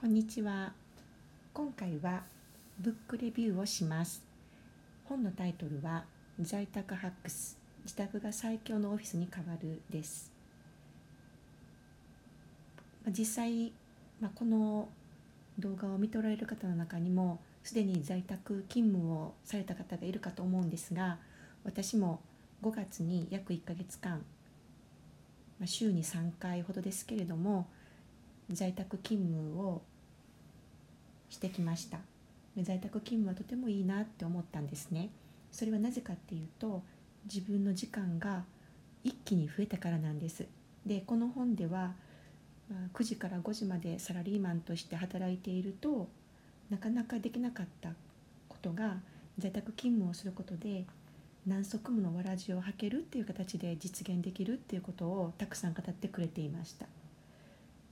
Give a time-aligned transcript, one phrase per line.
[0.00, 0.72] こんにちは。
[1.52, 2.22] 今回は
[2.78, 4.22] ブックレビューをします。
[5.04, 6.04] 本のタイトルは
[6.40, 7.58] 在宅ハックス。
[7.84, 10.32] 自宅が最強のオフィスに変わるです。
[13.08, 13.74] 実際、
[14.22, 14.88] まあ、この
[15.58, 21.18] 動画を見ておられる方の中にもすでに在宅勤務をされた方がいるかと思うんですが
[21.62, 22.22] 私も
[22.62, 24.24] 5月に約1ヶ月間、
[25.58, 27.68] まあ、週に3回ほどですけれども
[28.50, 29.82] 在宅勤務を
[31.30, 31.98] してきました。
[32.56, 35.10] 在宅勤務はとてもいいなって思ったんですね。
[35.50, 36.82] それはなぜかっていうと
[37.24, 38.44] 自分の時間が
[39.02, 40.46] 一気に増えたからなんです。
[40.84, 41.94] でこの本では
[42.92, 46.08] 9時から5時までサラリーマンとして働いていると
[46.70, 47.90] なかなかできなかった
[48.48, 49.00] ことが
[49.38, 50.84] 在宅勤務をすることで
[51.46, 56.86] 何足ものわらじを履けるっていう形で実現できるっていうことをたくさん語ってくれていました。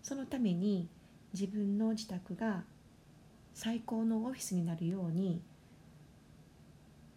[0.02, 0.88] そのために
[1.32, 2.62] 自分の自宅が
[3.58, 5.40] 最高のオフィスになるように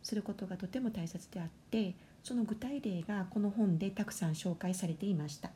[0.01, 1.93] することがとても大切であって
[2.23, 5.51] その具体例がこの本でたくさん紹介されていました。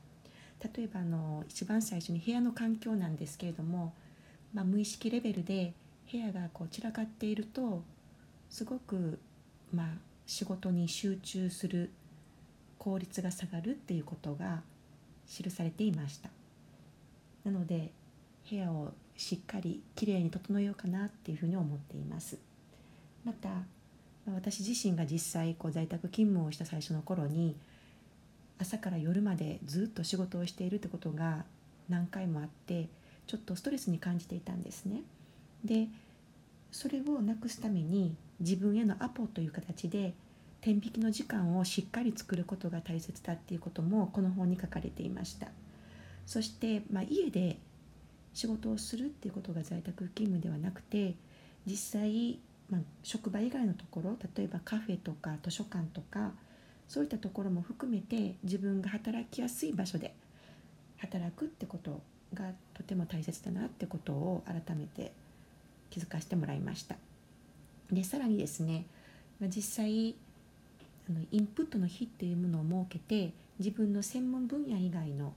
[0.76, 3.96] 例えばあの一番最初に部屋の環境なんですけれども、
[4.54, 5.74] まあ、無意識レベルで
[6.12, 7.82] 部屋がこう散らかっていると
[8.52, 9.18] すごく、
[9.74, 9.88] まあ、
[10.28, 11.90] 仕事に集中する
[12.78, 14.62] 効率が下がるっていうことが
[15.28, 16.30] 記されていました。
[17.44, 17.90] なので
[18.48, 22.38] 部屋をしっかりきれいに整えようかなっていうふうに思っています。
[23.24, 23.50] また
[24.34, 27.56] 私自身が実際こう在宅勤務をした最初の頃に
[28.60, 31.46] 朝から夜までずっと仕事をしているってことが
[31.90, 32.88] 何回もあって
[33.28, 35.02] ちょっとストレスに感じていたんですね。
[35.64, 35.88] で
[36.72, 40.14] それをなくすために自分へのアポという形で
[40.62, 45.48] 天引きの時間をしっかり作ることが大切だっていうこともこの本に書かれていました。
[46.26, 47.58] そして、まあ、家で
[48.36, 51.16] 仕事をするっていうことが在宅勤務ではなくて
[51.66, 52.38] 実際、
[52.70, 56.34] まあ、職場以外のところ例えばカフェとか図書館とか
[56.88, 60.14] そういったところも含めて自分が働きやすい場所で
[60.98, 62.02] 働くってこと
[62.34, 65.14] がとても大切だなってことを改めて
[65.90, 66.96] 気づかせてもらいました。
[67.90, 68.86] でさらにですね
[69.42, 70.16] 実際
[71.10, 75.34] あのインプットの日っていうものを設けて自分の専門分野以外の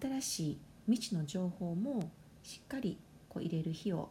[0.00, 2.10] 新しい未知の情報も
[2.42, 4.10] しっかりこう入れる日を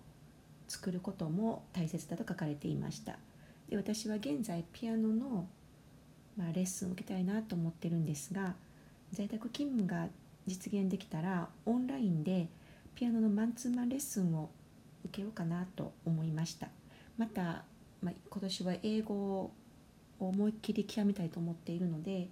[0.67, 3.17] 作ることも大切だと書かれていました。
[3.69, 5.47] で私は現在ピアノの、
[6.37, 8.55] まあ、レッスンを受けたいなと思ってるんですが
[9.11, 10.07] 在宅勤務が
[10.45, 12.47] 実現できたらオンラインで
[12.95, 14.49] ピアノのマンツーマンレッスンを
[15.05, 16.67] 受けようかなと思いました。
[17.17, 17.63] また、
[18.01, 19.51] まあ、今年は英語を
[20.19, 22.27] 思いっきり極めたいと思っているので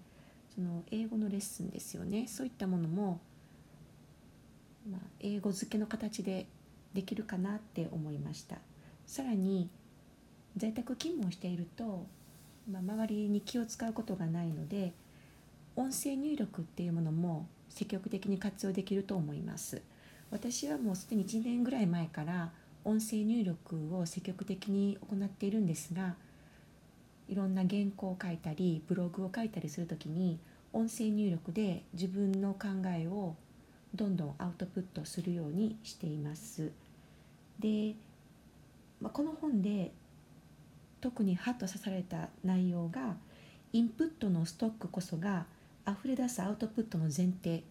[0.53, 2.27] その英語のレッスンですよね。
[2.27, 3.19] そういったものも
[4.89, 6.45] まあ、英語付けの形で
[6.93, 8.57] できるかなって思いました。
[9.05, 9.69] さらに
[10.57, 12.05] 在宅勤務をしていると、
[12.71, 14.93] まあ、周りに気を使うことがないので
[15.75, 19.81] 音声入力っていうものも積極的に活用できると思います。
[20.31, 22.51] 私はもうすでに1年ぐらい前から
[22.83, 26.15] 音声入力を積極的に行っているんですが
[27.27, 30.39] いろんな原稿を書いたりブログを書いたりする時に
[30.73, 33.35] 音声入力で自分の考えを
[33.95, 36.71] どんどんアウトプットするようにしています。
[37.59, 37.95] で、
[39.01, 39.91] まあ、この本で
[41.01, 43.15] 特にハッと刺された内容が
[43.73, 45.45] インプットのストックこそが
[45.87, 47.61] 溢れ出すアウトプットの前提っ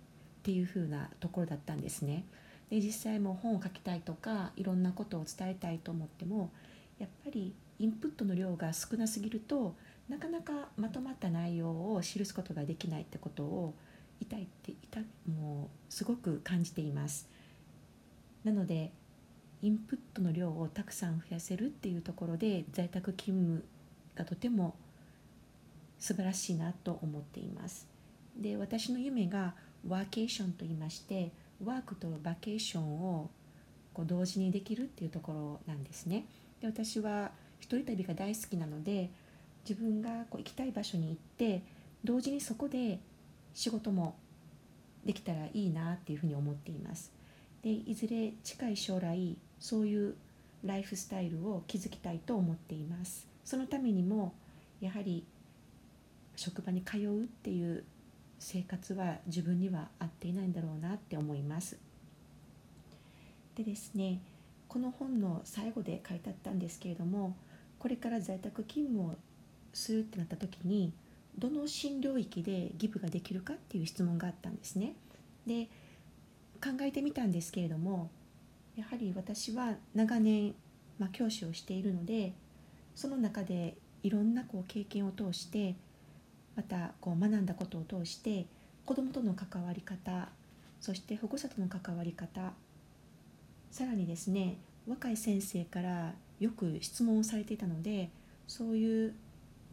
[0.43, 2.25] ていう風なところだったんですね。
[2.71, 6.51] で実際も本を書きたいとかいろんなことを伝えたいと思っても
[6.99, 9.75] やっぱりインプットの量が少なすぎると
[10.09, 13.75] なかなかまとまった内容を記すことができないってことを
[14.21, 14.47] 痛い
[15.29, 17.29] もうすごく感じています。
[18.45, 18.93] なので
[19.63, 23.65] インプットの量をたくさん増やせるっていうところで在宅勤務
[24.15, 24.77] がとても
[25.99, 27.87] 素晴らしいなと思っています。
[28.37, 29.55] で私の夢が
[29.89, 31.33] ワーケーションと言いまして
[31.65, 33.31] ワークとバケーションを
[33.93, 36.27] こう同時にできるっていうところなんですね。
[36.61, 39.11] で私は一人旅が大好きなので
[39.67, 41.63] 自分がこう行きたい場所に行って
[42.03, 42.99] 同時にそこで
[43.55, 44.17] 仕事も
[45.05, 47.13] できたらいいなっていうふうに思っています。
[47.63, 50.15] でいずれ近い将来そういう
[50.65, 53.27] ライフスタイルを築きたいと思っています。
[53.45, 54.33] そのためにも
[54.81, 55.25] やはり
[56.37, 57.85] 職場に通うっていう
[58.39, 61.79] 生活は自分には合っていないんだろうなって思います。
[63.55, 64.21] でですね
[64.69, 67.37] この本の最後で書いてあったんですけれども
[67.79, 69.15] これから在宅勤務を
[69.73, 70.93] するってなった時に
[71.39, 74.95] どの新領域でギブができるかっていう質問があったんですね。
[75.47, 75.69] で
[76.63, 78.11] 考えてみたんですけれども
[78.77, 80.55] やはり私は長年、
[80.99, 82.33] まあ、教師をしているので
[82.95, 85.75] その中でいろんなこう経験を通して
[86.57, 88.47] またこう学んだことを通して
[88.87, 90.29] 子どもとの関わり方
[90.81, 92.53] そして保護者との関わり方
[93.71, 94.57] さらにですね
[94.87, 98.11] 若い先生からよく質問をされていたので
[98.47, 99.15] そういう、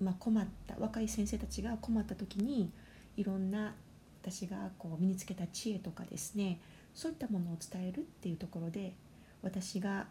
[0.01, 2.71] まあ、困った若い先生たちが困った時に
[3.17, 3.75] いろんな
[4.21, 6.59] 私がこう身につけた知恵とかですね
[6.93, 8.93] そういったものを伝えるっていうところで
[9.41, 10.07] 私が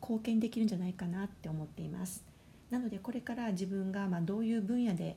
[0.00, 2.24] 貢献できるんじゃないかなって思っています。
[2.70, 5.16] なのでこれから自分がまどういう分野で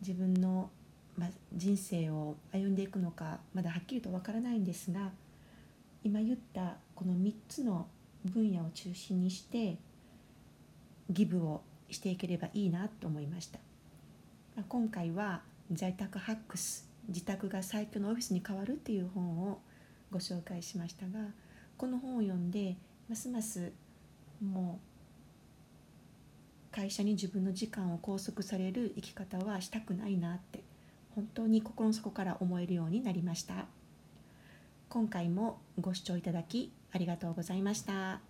[0.00, 0.70] 自分の
[1.16, 5.10] ま人生を歩んでいくのかまだはっきりとわからないんですが
[6.04, 7.88] 今言ったこの3つの
[8.24, 9.78] 分野を中心にして
[11.10, 13.58] ギブをしていければいいなと思いました
[14.68, 15.42] 今回は
[15.72, 19.60] 在宅ハックス自宅が最強のオフィスに変わるっていう本を
[20.10, 21.26] ご紹介しましたが
[21.76, 22.76] この本を読んで
[23.08, 23.72] ますます
[24.42, 30.62] もう会社に自分の時間を拘束される生き方はしたくないなって
[31.14, 33.66] 本当に心の底から思えるようになりました
[34.88, 38.25] 今回もご視聴いただきありがとうございました。